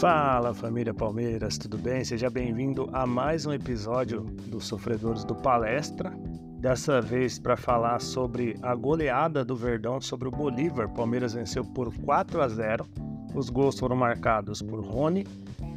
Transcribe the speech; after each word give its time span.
Fala 0.00 0.52
família 0.52 0.92
Palmeiras, 0.92 1.56
tudo 1.56 1.78
bem? 1.78 2.04
Seja 2.04 2.28
bem-vindo 2.28 2.86
a 2.92 3.06
mais 3.06 3.46
um 3.46 3.52
episódio 3.52 4.20
dos 4.46 4.66
Sofredores 4.66 5.24
do 5.24 5.34
Palestra. 5.34 6.10
Dessa 6.60 7.00
vez 7.00 7.38
para 7.38 7.56
falar 7.56 7.98
sobre 8.02 8.58
a 8.60 8.74
goleada 8.74 9.42
do 9.42 9.56
Verdão 9.56 9.98
sobre 9.98 10.28
o 10.28 10.30
Bolívar. 10.30 10.86
Palmeiras 10.90 11.32
venceu 11.32 11.64
por 11.64 11.96
4 11.96 12.42
a 12.42 12.46
0. 12.46 12.86
Os 13.34 13.48
gols 13.48 13.78
foram 13.78 13.96
marcados 13.96 14.60
por 14.60 14.84
Rony, 14.84 15.26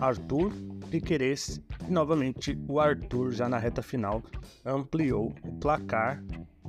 Arthur, 0.02 0.52
Piquerez 0.92 1.62
e 1.88 1.90
novamente 1.90 2.60
o 2.68 2.78
Arthur 2.78 3.32
já 3.32 3.48
na 3.48 3.58
reta 3.58 3.82
final 3.82 4.22
ampliou 4.66 5.34
o 5.46 5.54
placar, 5.60 6.22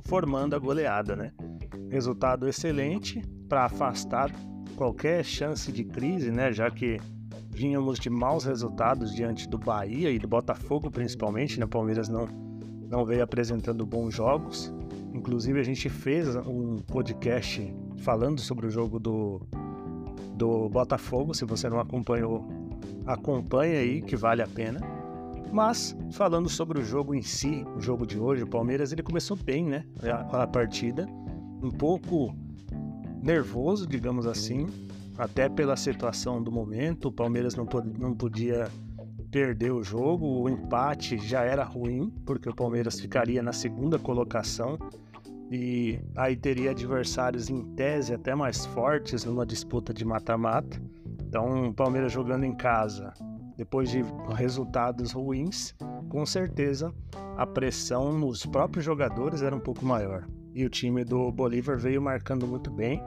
formando 0.05 0.55
a 0.55 0.59
goleada, 0.59 1.17
né? 1.17 1.33
Resultado 1.89 2.47
excelente 2.47 3.21
para 3.49 3.65
afastar 3.65 4.31
qualquer 4.77 5.25
chance 5.25 5.69
de 5.69 5.83
crise, 5.83 6.31
né? 6.31 6.53
Já 6.53 6.71
que 6.71 6.97
vínhamos 7.61 7.99
de 7.99 8.09
maus 8.09 8.43
resultados 8.43 9.13
diante 9.13 9.47
do 9.47 9.55
Bahia 9.55 10.09
e 10.09 10.17
do 10.17 10.27
Botafogo, 10.27 10.89
principalmente, 10.89 11.59
né? 11.59 11.67
Palmeiras 11.67 12.09
não, 12.09 12.27
não 12.89 13.05
veio 13.05 13.21
apresentando 13.21 13.85
bons 13.85 14.15
jogos. 14.15 14.73
Inclusive, 15.13 15.59
a 15.59 15.63
gente 15.63 15.87
fez 15.87 16.35
um 16.35 16.79
podcast 16.79 17.71
falando 17.97 18.41
sobre 18.41 18.65
o 18.65 18.71
jogo 18.71 18.99
do, 18.99 19.41
do 20.33 20.69
Botafogo. 20.69 21.35
Se 21.35 21.45
você 21.45 21.69
não 21.69 21.79
acompanhou, 21.79 22.47
acompanhe 23.05 23.77
aí, 23.77 24.01
que 24.01 24.15
vale 24.15 24.41
a 24.41 24.47
pena. 24.47 24.79
Mas, 25.53 25.95
falando 26.13 26.49
sobre 26.49 26.79
o 26.79 26.83
jogo 26.83 27.13
em 27.13 27.21
si, 27.21 27.63
o 27.77 27.79
jogo 27.79 28.07
de 28.07 28.17
hoje, 28.17 28.41
o 28.41 28.47
Palmeiras 28.47 28.91
ele 28.91 29.03
começou 29.03 29.37
bem, 29.37 29.65
né? 29.65 29.85
A, 30.01 30.41
a 30.43 30.47
partida, 30.47 31.07
um 31.61 31.69
pouco 31.69 32.33
nervoso, 33.21 33.85
digamos 33.85 34.25
assim, 34.25 34.65
até 35.17 35.49
pela 35.49 35.75
situação 35.75 36.41
do 36.41 36.51
momento. 36.51 37.09
O 37.09 37.11
Palmeiras 37.11 37.55
não, 37.55 37.67
não 37.97 38.13
podia 38.13 38.69
perder 39.31 39.71
o 39.71 39.83
jogo, 39.83 40.25
o 40.25 40.49
empate 40.49 41.17
já 41.17 41.43
era 41.43 41.63
ruim, 41.63 42.13
porque 42.25 42.49
o 42.49 42.55
Palmeiras 42.55 42.99
ficaria 42.99 43.41
na 43.41 43.53
segunda 43.53 43.97
colocação 43.97 44.77
e 45.49 45.99
aí 46.15 46.35
teria 46.35 46.71
adversários 46.71 47.49
em 47.49 47.63
tese 47.75 48.13
até 48.13 48.35
mais 48.35 48.65
fortes 48.67 49.23
numa 49.25 49.45
disputa 49.45 49.93
de 49.93 50.03
mata-mata. 50.05 50.81
Então, 51.27 51.69
o 51.69 51.73
Palmeiras 51.73 52.11
jogando 52.11 52.43
em 52.43 52.53
casa, 52.53 53.13
depois 53.55 53.89
de 53.89 54.03
resultados 54.35 55.13
ruins, 55.13 55.73
com 56.09 56.25
certeza 56.25 56.93
a 57.37 57.45
pressão 57.45 58.11
nos 58.11 58.45
próprios 58.45 58.83
jogadores 58.83 59.41
era 59.41 59.55
um 59.55 59.59
pouco 59.59 59.85
maior. 59.85 60.27
E 60.53 60.65
o 60.65 60.69
time 60.69 61.05
do 61.05 61.31
Bolívar 61.31 61.77
veio 61.77 62.01
marcando 62.01 62.45
muito 62.45 62.69
bem 62.69 63.01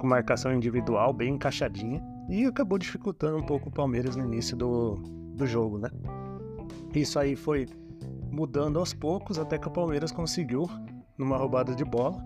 com 0.00 0.06
marcação 0.06 0.52
individual 0.52 1.12
bem 1.12 1.34
encaixadinha 1.34 2.02
e 2.28 2.46
acabou 2.46 2.78
dificultando 2.78 3.36
um 3.36 3.42
pouco 3.42 3.68
o 3.68 3.72
Palmeiras 3.72 4.16
no 4.16 4.24
início 4.24 4.56
do, 4.56 4.94
do 4.94 5.46
jogo, 5.46 5.78
né? 5.78 5.90
Isso 6.94 7.18
aí 7.18 7.36
foi 7.36 7.68
mudando 8.30 8.78
aos 8.78 8.94
poucos 8.94 9.38
até 9.38 9.58
que 9.58 9.68
o 9.68 9.70
Palmeiras 9.70 10.10
conseguiu, 10.10 10.68
numa 11.18 11.36
roubada 11.36 11.74
de 11.74 11.84
bola, 11.84 12.18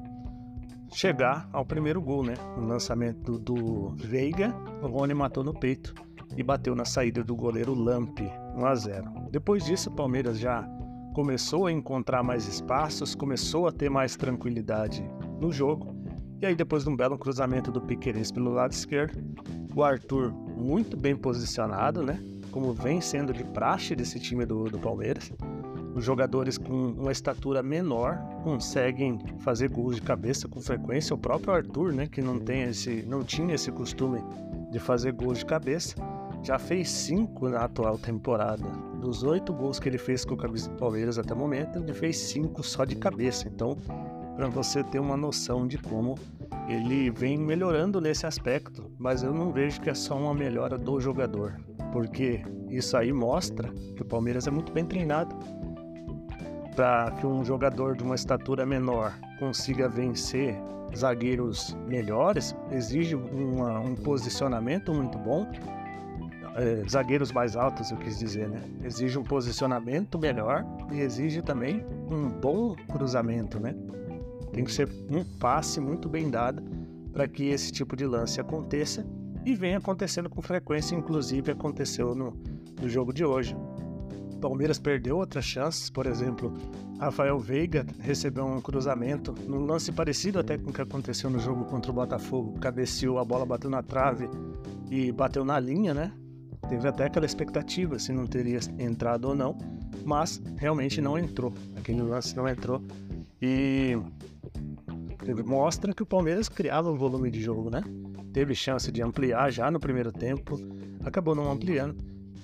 chegar 0.92 1.48
ao 1.52 1.64
primeiro 1.64 2.00
gol, 2.00 2.22
né? 2.22 2.34
No 2.56 2.66
lançamento 2.66 3.38
do 3.38 3.90
Veiga, 3.96 4.54
o 4.80 4.86
Rony 4.86 5.12
matou 5.12 5.42
no 5.42 5.52
peito 5.52 5.94
e 6.36 6.42
bateu 6.42 6.76
na 6.76 6.84
saída 6.84 7.24
do 7.24 7.34
goleiro 7.34 7.74
Lamp, 7.74 8.20
1 8.56 8.64
a 8.64 8.74
0. 8.74 9.10
Depois 9.32 9.64
disso, 9.64 9.90
o 9.90 9.94
Palmeiras 9.94 10.38
já 10.38 10.64
começou 11.12 11.66
a 11.66 11.72
encontrar 11.72 12.22
mais 12.22 12.46
espaços, 12.46 13.14
começou 13.14 13.66
a 13.66 13.72
ter 13.72 13.90
mais 13.90 14.16
tranquilidade 14.16 15.04
no 15.40 15.50
jogo 15.50 15.93
e 16.44 16.46
aí, 16.46 16.54
depois 16.54 16.84
de 16.84 16.90
um 16.90 16.96
belo 16.96 17.16
cruzamento 17.16 17.72
do 17.72 17.80
Piqueires 17.80 18.30
pelo 18.30 18.52
lado 18.52 18.72
esquerdo, 18.72 19.18
o 19.74 19.82
Arthur 19.82 20.30
muito 20.30 20.94
bem 20.94 21.16
posicionado, 21.16 22.02
né? 22.02 22.22
Como 22.50 22.74
vem 22.74 23.00
sendo 23.00 23.32
de 23.32 23.42
praxe 23.42 23.96
desse 23.96 24.20
time 24.20 24.44
do, 24.44 24.64
do 24.64 24.78
Palmeiras. 24.78 25.32
Os 25.94 26.04
jogadores 26.04 26.58
com 26.58 26.88
uma 26.90 27.10
estatura 27.10 27.62
menor 27.62 28.18
conseguem 28.42 29.18
fazer 29.38 29.70
gols 29.70 29.96
de 29.96 30.02
cabeça 30.02 30.46
com 30.46 30.60
frequência. 30.60 31.14
O 31.14 31.18
próprio 31.18 31.54
Arthur, 31.54 31.94
né, 31.94 32.06
que 32.06 32.20
não 32.20 32.38
tem 32.38 32.64
esse, 32.64 33.02
não 33.08 33.24
tinha 33.24 33.54
esse 33.54 33.72
costume 33.72 34.22
de 34.70 34.78
fazer 34.78 35.12
gols 35.12 35.38
de 35.38 35.46
cabeça, 35.46 35.96
já 36.42 36.58
fez 36.58 36.90
cinco 36.90 37.48
na 37.48 37.60
atual 37.60 37.96
temporada. 37.96 38.64
Dos 39.00 39.22
oito 39.22 39.50
gols 39.50 39.80
que 39.80 39.88
ele 39.88 39.96
fez 39.96 40.26
com 40.26 40.34
o 40.34 40.76
Palmeiras 40.76 41.18
até 41.18 41.32
o 41.32 41.38
momento, 41.38 41.78
ele 41.78 41.94
fez 41.94 42.18
cinco 42.18 42.62
só 42.62 42.84
de 42.84 42.96
cabeça. 42.96 43.48
Então, 43.48 43.78
para 44.36 44.48
você 44.48 44.82
ter 44.82 44.98
uma 44.98 45.16
noção 45.16 45.66
de 45.66 45.78
como 45.78 46.16
ele 46.68 47.10
vem 47.10 47.38
melhorando 47.38 48.00
nesse 48.00 48.26
aspecto, 48.26 48.90
mas 48.98 49.22
eu 49.22 49.32
não 49.32 49.52
vejo 49.52 49.80
que 49.80 49.90
é 49.90 49.94
só 49.94 50.16
uma 50.16 50.34
melhora 50.34 50.78
do 50.78 51.00
jogador, 51.00 51.60
porque 51.92 52.42
isso 52.68 52.96
aí 52.96 53.12
mostra 53.12 53.68
que 53.94 54.02
o 54.02 54.04
Palmeiras 54.04 54.46
é 54.46 54.50
muito 54.50 54.72
bem 54.72 54.84
treinado. 54.84 55.34
Para 56.74 57.12
que 57.12 57.26
um 57.26 57.44
jogador 57.44 57.96
de 57.96 58.02
uma 58.02 58.16
estatura 58.16 58.66
menor 58.66 59.12
consiga 59.38 59.88
vencer 59.88 60.56
zagueiros 60.96 61.76
melhores, 61.86 62.54
exige 62.72 63.14
uma, 63.14 63.78
um 63.78 63.94
posicionamento 63.94 64.92
muito 64.92 65.16
bom. 65.18 65.46
É, 66.56 66.88
zagueiros 66.88 67.32
mais 67.32 67.56
altos, 67.56 67.90
eu 67.90 67.96
quis 67.96 68.18
dizer, 68.18 68.48
né? 68.48 68.60
Exige 68.82 69.18
um 69.18 69.24
posicionamento 69.24 70.18
melhor 70.18 70.64
e 70.92 71.00
exige 71.00 71.42
também 71.42 71.84
um 72.10 72.28
bom 72.28 72.76
cruzamento, 72.88 73.58
né? 73.58 73.74
Tem 74.54 74.64
que 74.64 74.72
ser 74.72 74.88
um 75.10 75.24
passe 75.24 75.80
muito 75.80 76.08
bem 76.08 76.30
dado 76.30 76.62
para 77.12 77.28
que 77.28 77.44
esse 77.44 77.70
tipo 77.70 77.96
de 77.96 78.06
lance 78.06 78.40
aconteça 78.40 79.04
e 79.44 79.54
vem 79.54 79.74
acontecendo 79.74 80.30
com 80.30 80.40
frequência, 80.40 80.94
inclusive 80.94 81.50
aconteceu 81.50 82.14
no, 82.14 82.32
no 82.80 82.88
jogo 82.88 83.12
de 83.12 83.24
hoje. 83.24 83.54
Palmeiras 84.40 84.78
perdeu 84.78 85.18
outras 85.18 85.44
chances, 85.44 85.90
por 85.90 86.06
exemplo, 86.06 86.52
Rafael 86.98 87.38
Veiga 87.38 87.84
recebeu 87.98 88.46
um 88.46 88.60
cruzamento 88.60 89.34
num 89.46 89.64
lance 89.64 89.90
parecido 89.90 90.38
até 90.38 90.56
com 90.56 90.70
o 90.70 90.72
que 90.72 90.80
aconteceu 90.80 91.28
no 91.28 91.38
jogo 91.38 91.64
contra 91.64 91.90
o 91.90 91.94
Botafogo, 91.94 92.58
cabeceou, 92.60 93.18
a 93.18 93.24
bola 93.24 93.44
bateu 93.44 93.68
na 93.68 93.82
trave 93.82 94.28
e 94.90 95.10
bateu 95.10 95.44
na 95.44 95.58
linha, 95.58 95.92
né? 95.92 96.12
Teve 96.68 96.88
até 96.88 97.06
aquela 97.06 97.26
expectativa 97.26 97.98
se 97.98 98.12
não 98.12 98.26
teria 98.26 98.60
entrado 98.78 99.28
ou 99.28 99.34
não, 99.34 99.58
mas 100.04 100.40
realmente 100.56 101.00
não 101.00 101.18
entrou. 101.18 101.52
Aquele 101.76 102.02
lance 102.02 102.36
não 102.36 102.48
entrou. 102.48 102.82
E 103.40 103.98
mostra 105.46 105.94
que 105.94 106.02
o 106.02 106.06
Palmeiras 106.06 106.48
criava 106.48 106.90
um 106.90 106.96
volume 106.96 107.30
de 107.30 107.40
jogo, 107.40 107.70
né? 107.70 107.82
Teve 108.32 108.54
chance 108.54 108.90
de 108.90 109.02
ampliar 109.02 109.50
já 109.50 109.70
no 109.70 109.80
primeiro 109.80 110.12
tempo, 110.12 110.58
acabou 111.04 111.34
não 111.34 111.50
ampliando. 111.50 111.96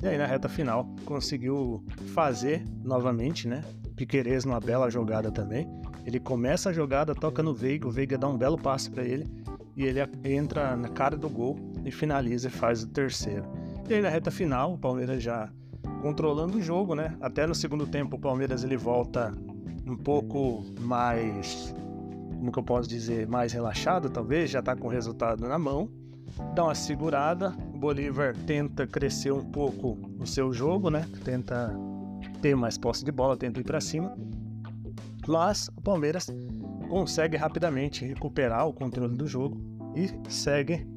E 0.03 0.07
aí 0.07 0.17
na 0.17 0.25
reta 0.25 0.49
final 0.49 0.89
conseguiu 1.05 1.85
fazer 2.15 2.65
novamente, 2.83 3.47
né? 3.47 3.63
Piquerez 3.97 4.45
numa 4.45 4.61
bela 4.61 4.89
jogada 4.89 5.31
também. 5.31 5.69
Ele 6.07 6.19
começa 6.19 6.71
a 6.71 6.73
jogada, 6.73 7.15
toca 7.15 7.43
no 7.43 7.53
Veiga, 7.53 7.87
o 7.87 7.91
Veiga 7.91 8.17
dá 8.17 8.27
um 8.29 8.39
belo 8.39 8.57
passe 8.57 8.91
para 8.91 9.05
ele 9.05 9.27
e 9.77 9.85
ele 9.85 10.01
entra 10.25 10.77
na 10.77 10.89
cara 10.89 11.17
do 11.17 11.29
gol 11.29 11.59
e 11.85 11.91
finaliza 11.91 12.49
e 12.49 12.51
faz 12.51 12.83
o 12.83 12.89
terceiro. 12.89 13.45
E 13.89 13.95
aí 13.95 14.01
na 14.01 14.09
reta 14.09 14.31
final, 14.31 14.75
o 14.75 14.79
Palmeiras 14.79 15.23
já 15.23 15.51
controlando 16.01 16.59
o 16.59 16.63
jogo, 16.63 16.95
né? 16.95 17.17
Até 17.21 17.47
no 17.47 17.55
segundo 17.55 17.87
tempo 17.87 18.17
o 18.17 18.19
Palmeiras 18.19 18.65
ele 18.65 18.77
volta 18.77 19.35
um 19.87 19.97
pouco 19.97 20.65
mais 20.81 21.75
como 22.41 22.51
que 22.51 22.59
eu 22.59 22.63
posso 22.63 22.89
dizer, 22.89 23.29
mais 23.29 23.53
relaxado, 23.53 24.09
talvez, 24.09 24.51
já 24.51 24.61
está 24.61 24.75
com 24.75 24.89
o 24.89 24.91
resultado 24.91 25.47
na 25.47 25.59
mão. 25.59 25.91
Dá 26.55 26.65
uma 26.65 26.75
segurada, 26.75 27.55
o 27.75 27.79
Bolívar 27.79 28.35
tenta 28.47 28.87
crescer 28.87 29.31
um 29.31 29.45
pouco 29.45 29.99
o 30.19 30.27
seu 30.27 30.51
jogo, 30.51 30.89
né? 30.89 31.07
Tenta 31.23 31.77
ter 32.41 32.57
mais 32.57 32.79
posse 32.79 33.05
de 33.05 33.13
bola, 33.13 33.37
tenta 33.37 33.61
ir 33.61 33.65
para 33.65 33.79
cima. 33.79 34.17
Mas 35.29 35.69
o 35.77 35.83
Palmeiras 35.83 36.29
consegue 36.89 37.37
rapidamente 37.37 38.07
recuperar 38.07 38.67
o 38.67 38.73
controle 38.73 39.15
do 39.15 39.27
jogo 39.27 39.61
e 39.95 40.09
segue 40.33 40.89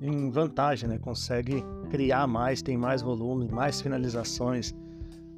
em 0.00 0.30
vantagem, 0.30 0.88
né? 0.88 0.98
Consegue 0.98 1.64
criar 1.90 2.28
mais, 2.28 2.62
tem 2.62 2.76
mais 2.76 3.02
volume, 3.02 3.48
mais 3.50 3.80
finalizações, 3.80 4.72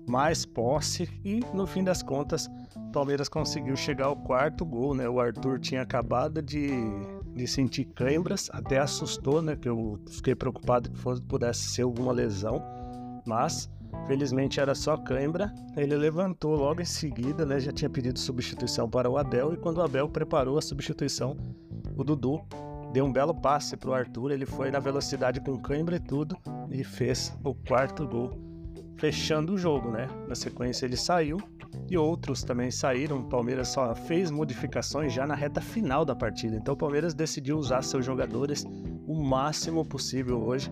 mais 0.07 0.45
posse 0.45 1.09
e 1.25 1.41
no 1.55 1.67
fim 1.67 1.83
das 1.83 2.03
contas 2.03 2.51
o 2.77 2.91
Palmeiras 2.93 3.29
conseguiu 3.29 3.77
chegar 3.77 4.07
ao 4.07 4.17
quarto 4.17 4.65
gol, 4.65 4.95
né? 4.95 5.09
O 5.09 5.21
Arthur 5.21 5.59
tinha 5.59 5.83
acabado 5.83 6.43
de, 6.43 6.71
de 7.35 7.47
sentir 7.47 7.85
câimbras, 7.87 8.51
até 8.53 8.79
assustou, 8.79 9.41
né? 9.41 9.57
Que 9.57 9.69
eu 9.69 9.99
fiquei 10.09 10.35
preocupado 10.35 10.91
que 10.91 10.99
fosse, 10.99 11.23
pudesse 11.23 11.69
ser 11.71 11.83
alguma 11.83 12.13
lesão, 12.13 12.63
mas 13.27 13.71
felizmente 14.07 14.61
era 14.61 14.75
só 14.75 14.97
câimbra. 14.97 15.53
Ele 15.77 15.97
levantou 15.97 16.57
logo 16.57 16.81
em 16.81 16.87
seguida, 16.87 17.47
né? 17.47 17.61
Já 17.61 17.73
tinha 17.73 17.91
pedido 17.91 18.19
substituição 18.19 18.89
para 18.89 19.09
o 19.09 19.17
Abel 19.17 19.55
e 19.55 19.57
quando 19.57 19.79
o 19.79 19.83
Abel 19.83 20.09
preparou 20.09 20.59
a 20.59 20.63
substituição, 20.63 21.37
o 21.97 22.03
Dudu 22.03 22.41
deu 22.93 23.05
um 23.05 23.13
belo 23.13 23.35
passe 23.35 23.77
para 23.77 23.91
o 23.91 23.95
Arthur. 23.95 24.33
Ele 24.33 24.47
foi 24.47 24.71
na 24.71 24.79
velocidade 24.79 25.41
com 25.41 25.59
câimbra 25.59 25.97
e 25.97 26.01
tudo 26.01 26.37
e 26.71 26.83
fez 26.83 27.37
o 27.45 27.55
quarto 27.55 28.07
gol 28.07 28.31
fechando 28.97 29.55
o 29.55 29.59
jogo, 29.59 29.91
né? 29.91 30.09
Na 30.29 30.35
sequência 30.35 30.87
ele 30.87 30.97
saiu 30.97 31.39
e 31.89 31.97
outros 31.97 32.43
também 32.43 32.71
saíram. 32.71 33.19
O 33.19 33.25
Palmeiras 33.25 33.69
só 33.69 33.95
fez 33.95 34.31
modificações 34.31 35.13
já 35.13 35.27
na 35.27 35.35
reta 35.35 35.61
final 35.61 36.05
da 36.05 36.15
partida. 36.15 36.57
Então 36.57 36.75
o 36.75 36.77
Palmeiras 36.77 37.15
decidiu 37.15 37.59
usar 37.59 37.83
seus 37.83 38.05
jogadores 38.05 38.65
o 39.07 39.15
máximo 39.23 39.85
possível 39.85 40.43
hoje 40.43 40.71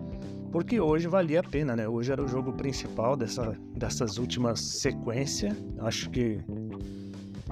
porque 0.52 0.78
hoje 0.78 1.08
valia 1.08 1.40
a 1.40 1.42
pena, 1.42 1.74
né? 1.74 1.88
Hoje 1.88 2.12
era 2.12 2.22
o 2.22 2.28
jogo 2.28 2.52
principal 2.52 3.16
dessa, 3.16 3.56
dessas 3.74 4.18
últimas 4.18 4.60
sequências. 4.60 5.56
Acho 5.78 6.10
que 6.10 6.40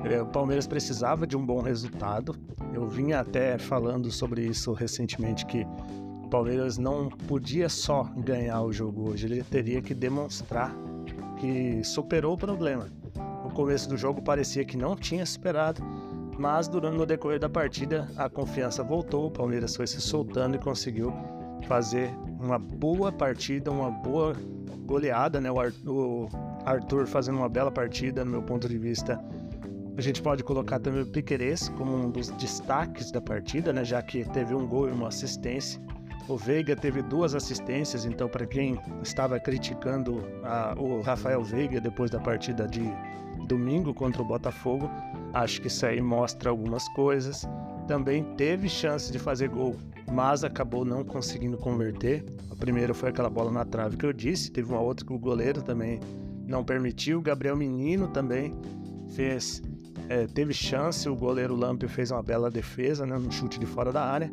é, 0.04 0.20
o 0.20 0.26
Palmeiras 0.26 0.66
precisava 0.66 1.26
de 1.26 1.34
um 1.34 1.44
bom 1.44 1.62
resultado. 1.62 2.36
Eu 2.74 2.86
vinha 2.86 3.20
até 3.20 3.58
falando 3.58 4.12
sobre 4.12 4.44
isso 4.44 4.74
recentemente 4.74 5.46
que 5.46 5.66
o 6.22 6.28
Palmeiras 6.28 6.76
não 6.76 7.08
podia 7.08 7.70
só 7.70 8.04
ganhar 8.18 8.62
o 8.62 8.72
jogo 8.72 9.10
hoje, 9.10 9.26
ele 9.26 9.42
teria 9.42 9.80
que 9.80 9.94
demonstrar 9.94 10.72
que 11.38 11.82
superou 11.82 12.34
o 12.34 12.38
problema. 12.38 12.99
No 13.50 13.56
começo 13.56 13.88
do 13.88 13.96
jogo 13.96 14.22
parecia 14.22 14.64
que 14.64 14.76
não 14.76 14.94
tinha 14.94 15.26
superado, 15.26 15.82
mas 16.38 16.68
durante 16.68 16.98
o 16.98 17.04
decorrer 17.04 17.40
da 17.40 17.48
partida 17.48 18.08
a 18.16 18.30
confiança 18.30 18.84
voltou, 18.84 19.26
o 19.26 19.30
Palmeiras 19.30 19.74
foi 19.74 19.88
se 19.88 20.00
soltando 20.00 20.54
e 20.54 20.58
conseguiu 20.58 21.12
fazer 21.66 22.14
uma 22.38 22.60
boa 22.60 23.10
partida, 23.10 23.68
uma 23.68 23.90
boa 23.90 24.36
goleada, 24.86 25.40
né? 25.40 25.50
O 25.50 26.28
Arthur 26.64 27.08
fazendo 27.08 27.38
uma 27.38 27.48
bela 27.48 27.72
partida, 27.72 28.24
no 28.24 28.30
meu 28.30 28.42
ponto 28.42 28.68
de 28.68 28.78
vista. 28.78 29.20
A 29.98 30.00
gente 30.00 30.22
pode 30.22 30.44
colocar 30.44 30.78
também 30.78 31.02
o 31.02 31.06
Piquerez 31.06 31.68
como 31.70 31.92
um 31.92 32.08
dos 32.08 32.28
destaques 32.30 33.10
da 33.10 33.20
partida, 33.20 33.72
né? 33.72 33.84
Já 33.84 34.00
que 34.00 34.24
teve 34.30 34.54
um 34.54 34.64
gol 34.64 34.88
e 34.88 34.92
uma 34.92 35.08
assistência. 35.08 35.82
O 36.30 36.36
Veiga 36.36 36.76
teve 36.76 37.02
duas 37.02 37.34
assistências, 37.34 38.04
então 38.04 38.28
para 38.28 38.46
quem 38.46 38.78
estava 39.02 39.38
criticando 39.40 40.22
a, 40.44 40.74
o 40.78 41.00
Rafael 41.00 41.42
Veiga 41.42 41.80
depois 41.80 42.10
da 42.10 42.20
partida 42.20 42.68
de 42.68 42.82
domingo 43.48 43.92
contra 43.92 44.22
o 44.22 44.24
Botafogo, 44.24 44.88
acho 45.34 45.60
que 45.60 45.66
isso 45.66 45.84
aí 45.84 46.00
mostra 46.00 46.48
algumas 46.48 46.88
coisas. 46.90 47.48
Também 47.88 48.22
teve 48.36 48.68
chance 48.68 49.10
de 49.10 49.18
fazer 49.18 49.48
gol 49.48 49.76
mas 50.10 50.42
acabou 50.42 50.84
não 50.84 51.04
conseguindo 51.04 51.56
converter. 51.56 52.24
A 52.50 52.56
primeira 52.56 52.92
foi 52.92 53.10
aquela 53.10 53.30
bola 53.30 53.50
na 53.50 53.64
trave 53.64 53.96
que 53.96 54.04
eu 54.04 54.12
disse, 54.12 54.50
teve 54.50 54.70
uma 54.70 54.80
outra 54.80 55.06
que 55.06 55.12
o 55.12 55.18
goleiro 55.18 55.62
também 55.62 56.00
não 56.46 56.64
permitiu. 56.64 57.22
Gabriel 57.22 57.56
Menino 57.56 58.08
também 58.08 58.54
fez, 59.14 59.62
é, 60.08 60.26
teve 60.26 60.52
chance, 60.52 61.08
o 61.08 61.14
goleiro 61.14 61.54
Lamp 61.54 61.82
fez 61.84 62.10
uma 62.10 62.22
bela 62.22 62.50
defesa, 62.50 63.06
né, 63.06 63.16
no 63.16 63.30
chute 63.30 63.58
de 63.58 63.66
fora 63.66 63.92
da 63.92 64.04
área. 64.04 64.30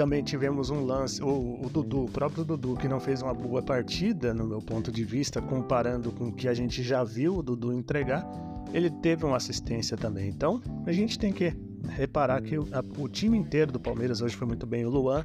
Também 0.00 0.24
tivemos 0.24 0.70
um 0.70 0.82
lance, 0.82 1.22
o, 1.22 1.60
o 1.62 1.68
Dudu, 1.68 2.06
o 2.06 2.10
próprio 2.10 2.42
Dudu, 2.42 2.74
que 2.74 2.88
não 2.88 2.98
fez 2.98 3.20
uma 3.20 3.34
boa 3.34 3.60
partida, 3.60 4.32
no 4.32 4.46
meu 4.46 4.58
ponto 4.58 4.90
de 4.90 5.04
vista, 5.04 5.42
comparando 5.42 6.10
com 6.10 6.28
o 6.28 6.32
que 6.32 6.48
a 6.48 6.54
gente 6.54 6.82
já 6.82 7.04
viu 7.04 7.36
o 7.36 7.42
Dudu 7.42 7.70
entregar, 7.70 8.26
ele 8.72 8.88
teve 8.88 9.26
uma 9.26 9.36
assistência 9.36 9.98
também. 9.98 10.30
Então, 10.30 10.62
a 10.86 10.92
gente 10.92 11.18
tem 11.18 11.34
que 11.34 11.54
reparar 11.86 12.40
que 12.40 12.56
o, 12.56 12.66
a, 12.72 12.82
o, 12.98 13.10
time 13.10 13.36
inteiro 13.36 13.72
do 13.72 13.78
Palmeiras 13.78 14.22
hoje 14.22 14.34
foi 14.34 14.46
muito 14.46 14.66
bem. 14.66 14.86
O 14.86 14.88
Luan, 14.88 15.22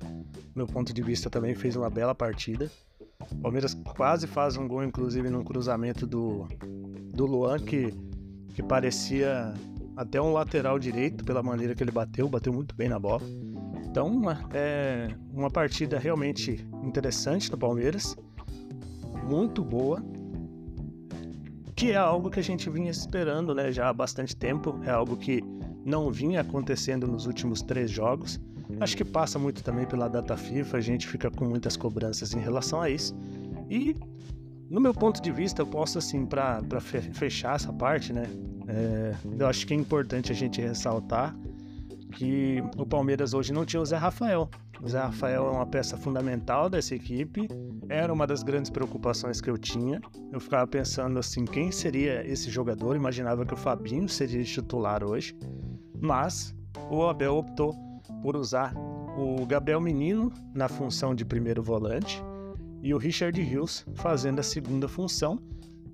meu 0.53 0.67
ponto 0.67 0.93
de 0.93 1.01
vista, 1.01 1.29
também 1.29 1.55
fez 1.55 1.77
uma 1.77 1.89
bela 1.89 2.13
partida. 2.13 2.69
O 3.31 3.35
Palmeiras 3.37 3.73
quase 3.95 4.27
faz 4.27 4.57
um 4.57 4.67
gol, 4.67 4.83
inclusive, 4.83 5.29
num 5.29 5.45
cruzamento 5.45 6.05
do, 6.05 6.49
do 7.13 7.25
Luan, 7.25 7.59
que, 7.59 7.93
que 8.53 8.61
parecia 8.61 9.53
até 9.95 10.21
um 10.21 10.33
lateral 10.33 10.77
direito, 10.77 11.23
pela 11.23 11.41
maneira 11.41 11.73
que 11.73 11.81
ele 11.81 11.91
bateu, 11.91 12.27
bateu 12.27 12.51
muito 12.51 12.75
bem 12.75 12.89
na 12.89 12.99
bola. 12.99 13.21
Então, 13.95 14.11
é 14.53 15.07
uma 15.33 15.49
partida 15.49 15.97
realmente 15.97 16.67
interessante 16.83 17.49
do 17.49 17.57
Palmeiras, 17.57 18.13
muito 19.23 19.63
boa, 19.63 20.03
que 21.73 21.91
é 21.91 21.95
algo 21.95 22.29
que 22.29 22.37
a 22.37 22.43
gente 22.43 22.69
vinha 22.69 22.91
esperando 22.91 23.55
né, 23.55 23.71
já 23.71 23.87
há 23.87 23.93
bastante 23.93 24.35
tempo, 24.35 24.77
é 24.83 24.89
algo 24.89 25.15
que 25.15 25.41
não 25.85 26.11
vinha 26.11 26.41
acontecendo 26.41 27.07
nos 27.07 27.25
últimos 27.25 27.61
três 27.61 27.89
jogos. 27.89 28.37
Acho 28.81 28.97
que 28.97 29.05
passa 29.05 29.39
muito 29.39 29.63
também 29.63 29.85
pela 29.85 30.09
data 30.09 30.35
FIFA, 30.35 30.75
a 30.75 30.81
gente 30.81 31.07
fica 31.07 31.31
com 31.31 31.45
muitas 31.45 31.77
cobranças 31.77 32.33
em 32.33 32.39
relação 32.41 32.81
a 32.81 32.89
isso. 32.89 33.15
E, 33.69 33.95
no 34.69 34.81
meu 34.81 34.93
ponto 34.93 35.21
de 35.21 35.31
vista, 35.31 35.61
eu 35.61 35.67
posso, 35.67 35.99
assim, 35.99 36.25
para 36.25 36.81
fechar 37.13 37.55
essa 37.55 37.71
parte, 37.71 38.11
né? 38.11 38.25
É, 38.67 39.15
eu 39.39 39.47
acho 39.47 39.65
que 39.65 39.73
é 39.73 39.77
importante 39.77 40.33
a 40.33 40.35
gente 40.35 40.59
ressaltar 40.59 41.33
que 42.15 42.63
o 42.77 42.85
Palmeiras 42.85 43.33
hoje 43.33 43.53
não 43.53 43.65
tinha 43.65 43.81
o 43.81 43.85
Zé 43.85 43.97
Rafael. 43.97 44.49
O 44.81 44.87
Zé 44.87 44.99
Rafael 44.99 45.47
é 45.47 45.51
uma 45.51 45.65
peça 45.65 45.97
fundamental 45.97 46.69
dessa 46.69 46.95
equipe, 46.95 47.47
era 47.87 48.11
uma 48.11 48.25
das 48.25 48.41
grandes 48.41 48.71
preocupações 48.71 49.39
que 49.39 49.49
eu 49.49 49.57
tinha. 49.57 50.01
Eu 50.31 50.39
ficava 50.39 50.65
pensando 50.65 51.19
assim, 51.19 51.45
quem 51.45 51.71
seria 51.71 52.25
esse 52.25 52.49
jogador? 52.49 52.95
Imaginava 52.95 53.45
que 53.45 53.53
o 53.53 53.57
Fabinho 53.57 54.07
seria 54.09 54.43
titular 54.43 55.03
hoje. 55.03 55.35
Mas 56.01 56.55
o 56.89 57.03
Abel 57.03 57.35
optou 57.35 57.73
por 58.21 58.35
usar 58.35 58.73
o 59.17 59.45
Gabriel 59.45 59.81
Menino 59.81 60.31
na 60.53 60.67
função 60.67 61.13
de 61.13 61.23
primeiro 61.23 61.61
volante 61.61 62.21
e 62.81 62.93
o 62.93 62.97
Richard 62.97 63.39
Hills 63.41 63.85
fazendo 63.95 64.39
a 64.39 64.43
segunda 64.43 64.87
função, 64.87 65.39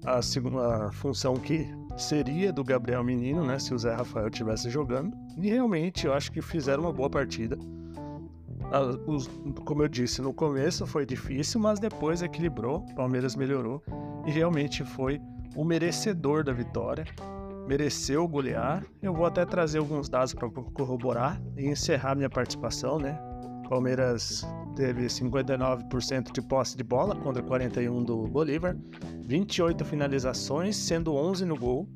a 0.04 0.22
segunda 0.22 0.92
função 0.92 1.36
que 1.36 1.68
seria 1.98 2.52
do 2.52 2.64
Gabriel 2.64 3.04
Menino, 3.04 3.46
né, 3.46 3.60
se 3.60 3.74
o 3.74 3.78
Zé 3.78 3.94
Rafael 3.94 4.28
estivesse 4.28 4.70
jogando. 4.70 5.16
E 5.38 5.50
realmente 5.50 6.06
eu 6.06 6.14
acho 6.14 6.32
que 6.32 6.42
fizeram 6.42 6.84
uma 6.84 6.94
boa 6.94 7.10
partida. 7.10 7.58
Como 9.66 9.84
eu 9.84 9.88
disse, 9.88 10.22
no 10.22 10.34
começo 10.34 10.86
foi 10.88 11.06
difícil, 11.06 11.60
mas 11.60 11.80
depois 11.80 12.22
equilibrou, 12.22 12.86
Palmeiras 12.96 13.36
melhorou 13.36 13.84
e 14.26 14.32
realmente 14.32 14.84
foi 14.84 15.20
o 15.56 15.66
merecedor 15.66 16.44
da 16.44 16.54
vitória 16.54 17.06
mereceu 17.68 18.28
golear. 18.28 18.84
Eu 19.02 19.14
vou 19.14 19.26
até 19.26 19.46
trazer 19.46 19.80
alguns 19.80 20.10
dados 20.10 20.34
para 20.34 20.50
corroborar 20.50 21.42
e 21.56 21.68
encerrar 21.68 22.16
minha 22.16 22.30
participação, 22.30 22.98
né? 22.98 23.18
Palmeiras 23.72 24.46
teve 24.76 25.06
59% 25.06 26.34
de 26.34 26.42
posse 26.42 26.76
de 26.76 26.84
bola 26.84 27.16
contra 27.16 27.42
41 27.42 28.04
do 28.04 28.28
Bolívar, 28.28 28.76
28 29.22 29.86
finalizações, 29.86 30.76
sendo 30.76 31.16
11 31.16 31.46
no 31.46 31.56
gol, 31.56 31.88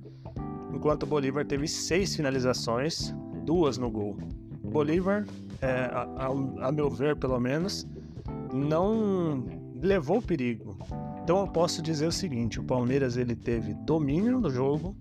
enquanto 0.73 1.03
o 1.03 1.05
Bolívar 1.05 1.43
teve 1.43 1.67
6 1.67 2.15
finalizações, 2.15 3.13
duas 3.43 3.77
no 3.77 3.91
gol. 3.91 4.15
Bolívar, 4.63 5.25
é, 5.61 5.91
a, 5.91 6.29
a, 6.61 6.71
meu 6.71 6.89
ver 6.89 7.17
pelo 7.17 7.37
menos, 7.41 7.85
não 8.53 9.43
levou 9.81 10.21
perigo. 10.21 10.77
Então 11.21 11.41
eu 11.41 11.47
posso 11.49 11.81
dizer 11.81 12.07
o 12.07 12.11
seguinte: 12.11 12.57
o 12.57 12.63
Palmeiras 12.63 13.17
ele 13.17 13.35
teve 13.35 13.73
domínio 13.73 14.39
no 14.39 14.49
jogo, 14.49 14.95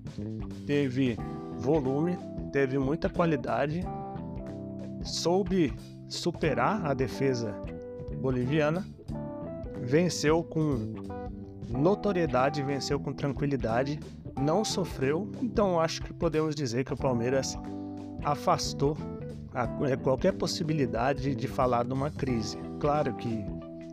teve 0.67 1.17
volume, 1.57 2.19
teve 2.51 2.79
muita 2.79 3.09
qualidade, 3.09 3.81
soube 5.05 5.73
superar 6.15 6.85
a 6.87 6.95
defesa 6.95 7.55
boliviana, 8.21 8.87
venceu 9.83 10.43
com 10.43 10.95
notoriedade, 11.69 12.63
venceu 12.63 12.99
com 12.99 13.13
tranquilidade, 13.13 13.99
não 14.41 14.65
sofreu. 14.65 15.31
Então 15.43 15.81
acho 15.81 16.03
que 16.03 16.13
podemos 16.13 16.55
dizer 16.55 16.85
que 16.85 16.93
o 16.93 16.97
Palmeiras 16.97 17.57
afastou 18.23 18.97
a, 19.53 19.67
qualquer 19.97 20.33
possibilidade 20.33 21.35
de 21.35 21.49
falar 21.49 21.85
de 21.85 21.93
uma 21.93 22.11
crise. 22.11 22.59
Claro 22.81 23.15
que 23.15 23.45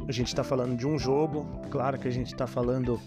a 0.07 0.11
gente 0.11 0.27
está 0.27 0.43
falando 0.43 0.75
de 0.75 0.87
um 0.87 0.97
jogo, 0.97 1.45
claro 1.69 1.99
que 1.99 2.07
a 2.07 2.11
gente 2.11 2.27
está 2.27 2.47
falando 2.47 2.99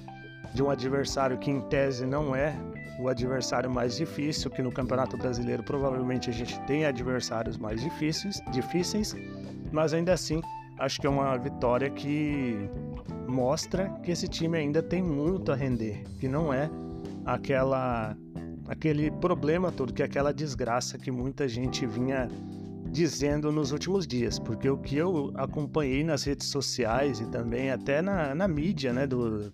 de 0.55 0.63
um 0.63 0.71
adversário 0.71 1.37
que, 1.37 1.51
em 1.51 1.61
tese, 1.63 2.07
não 2.07 2.35
é 2.35 2.57
o 2.99 3.09
adversário 3.09 3.69
mais 3.69 3.97
difícil, 3.97 4.51
que 4.51 4.63
no 4.63 4.71
Campeonato 4.71 5.17
Brasileiro 5.17 5.65
provavelmente 5.65 6.31
a 6.31 6.33
gente 6.33 6.59
tem 6.61 6.87
adversários 6.87 7.59
mais 7.59 7.81
difíceis, 7.81 8.41
difíceis, 8.53 9.15
mas 9.73 9.93
ainda 9.93 10.13
assim 10.13 10.41
acho 10.79 11.01
que 11.01 11.07
é 11.07 11.11
uma 11.11 11.37
vitória 11.37 11.91
que 11.91 12.71
mostra 13.27 13.89
que 14.03 14.13
esse 14.13 14.29
time 14.29 14.57
ainda 14.57 14.81
tem 14.81 15.03
muito 15.03 15.51
a 15.51 15.57
render, 15.57 16.05
que 16.21 16.29
não 16.29 16.53
é 16.53 16.71
aquela 17.27 18.17
aquele 18.69 19.11
problema 19.11 19.71
todo, 19.71 19.93
que 19.93 20.03
é 20.03 20.07
aquela 20.07 20.33
desgraça 20.33 20.97
que 20.97 21.11
muita 21.11 21.47
gente 21.47 21.85
vinha 21.85 22.29
dizendo 22.91 23.51
nos 23.51 23.73
últimos 23.73 24.07
dias, 24.07 24.39
porque 24.39 24.71
o 24.71 24.79
que 24.79 24.97
eu 24.97 25.33
acompanhei 25.35 26.05
nas 26.05 26.23
redes 26.23 26.47
sociais 26.47 27.19
e 27.21 27.27
também 27.27 27.71
até 27.71 28.01
na, 28.01 28.35
na 28.35 28.47
mídia, 28.47 28.93
né, 28.93 29.07
do, 29.07 29.51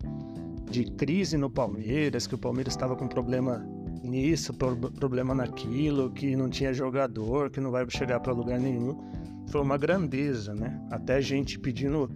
de 0.71 0.85
crise 0.85 1.37
no 1.37 1.50
Palmeiras, 1.50 2.27
que 2.27 2.35
o 2.35 2.39
Palmeiras 2.39 2.73
estava 2.73 2.95
com 2.95 3.09
problema 3.09 3.67
nisso, 4.03 4.55
problema 4.55 5.35
naquilo, 5.35 6.11
que 6.11 6.37
não 6.37 6.49
tinha 6.49 6.73
jogador, 6.73 7.50
que 7.50 7.61
não 7.61 7.71
vai 7.71 7.85
chegar 7.91 8.21
para 8.21 8.33
lugar 8.33 8.59
nenhum, 8.59 8.97
foi 9.49 9.61
uma 9.61 9.77
grandeza, 9.77 10.55
né? 10.55 10.81
Até 10.91 11.21
gente 11.21 11.59
pedindo 11.59 12.09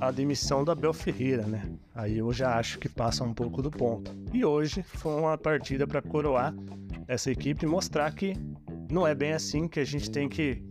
a 0.00 0.10
demissão 0.10 0.64
do 0.64 0.70
Abel 0.70 0.92
Ferreira, 0.92 1.46
né? 1.46 1.62
Aí 1.94 2.18
eu 2.18 2.32
já 2.32 2.56
acho 2.58 2.78
que 2.78 2.88
passa 2.88 3.22
um 3.22 3.34
pouco 3.34 3.60
do 3.60 3.70
ponto. 3.70 4.10
E 4.32 4.44
hoje 4.44 4.82
foi 4.82 5.14
uma 5.14 5.36
partida 5.36 5.86
para 5.86 6.00
coroar 6.00 6.54
essa 7.06 7.30
equipe 7.30 7.66
e 7.66 7.68
mostrar 7.68 8.10
que 8.14 8.34
não 8.90 9.06
é 9.06 9.14
bem 9.14 9.32
assim 9.32 9.68
que 9.68 9.80
a 9.80 9.84
gente 9.84 10.10
tem 10.10 10.28
que 10.28 10.62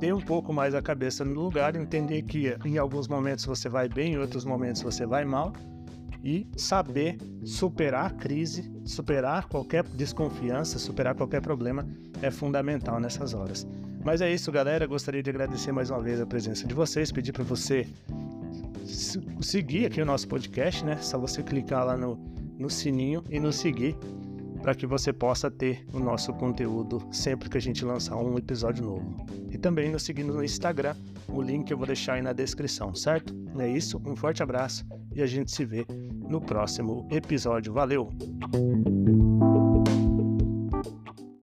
ter 0.00 0.12
um 0.12 0.20
pouco 0.20 0.52
mais 0.52 0.74
a 0.74 0.82
cabeça 0.82 1.24
no 1.24 1.34
lugar, 1.34 1.76
entender 1.76 2.22
que 2.22 2.56
em 2.64 2.78
alguns 2.78 3.08
momentos 3.08 3.44
você 3.44 3.68
vai 3.68 3.88
bem, 3.88 4.14
em 4.14 4.18
outros 4.18 4.44
momentos 4.44 4.82
você 4.82 5.06
vai 5.06 5.24
mal 5.24 5.52
e 6.26 6.44
saber 6.56 7.16
superar 7.44 8.06
a 8.06 8.10
crise, 8.10 8.68
superar 8.84 9.46
qualquer 9.46 9.84
desconfiança, 9.84 10.76
superar 10.76 11.14
qualquer 11.14 11.40
problema 11.40 11.86
é 12.20 12.32
fundamental 12.32 12.98
nessas 12.98 13.32
horas. 13.32 13.64
Mas 14.04 14.20
é 14.20 14.32
isso, 14.32 14.50
galera. 14.50 14.88
Gostaria 14.88 15.22
de 15.22 15.30
agradecer 15.30 15.70
mais 15.70 15.88
uma 15.88 16.02
vez 16.02 16.20
a 16.20 16.26
presença 16.26 16.66
de 16.66 16.74
vocês, 16.74 17.12
pedir 17.12 17.30
para 17.30 17.44
você 17.44 17.86
seguir 19.40 19.86
aqui 19.86 20.02
o 20.02 20.04
nosso 20.04 20.26
podcast, 20.26 20.84
né? 20.84 20.96
Só 20.96 21.16
você 21.16 21.44
clicar 21.44 21.86
lá 21.86 21.96
no, 21.96 22.16
no 22.58 22.68
sininho 22.68 23.22
e 23.30 23.38
nos 23.38 23.54
seguir 23.54 23.96
para 24.62 24.74
que 24.74 24.84
você 24.84 25.12
possa 25.12 25.48
ter 25.48 25.86
o 25.92 26.00
nosso 26.00 26.32
conteúdo 26.32 27.00
sempre 27.12 27.48
que 27.48 27.56
a 27.56 27.60
gente 27.60 27.84
lançar 27.84 28.16
um 28.16 28.36
episódio 28.36 28.84
novo. 28.84 29.24
E 29.48 29.56
também 29.56 29.92
nos 29.92 30.02
seguindo 30.02 30.34
no 30.34 30.42
Instagram, 30.42 30.96
o 31.28 31.40
link 31.40 31.70
eu 31.70 31.78
vou 31.78 31.86
deixar 31.86 32.14
aí 32.14 32.22
na 32.22 32.32
descrição, 32.32 32.92
certo? 32.96 33.32
É 33.60 33.68
isso, 33.68 34.02
um 34.04 34.16
forte 34.16 34.42
abraço 34.42 34.84
e 35.14 35.22
a 35.22 35.26
gente 35.26 35.50
se 35.52 35.64
vê 35.64 35.86
no 36.28 36.40
próximo 36.40 37.06
episódio. 37.10 37.72
Valeu! 37.72 38.10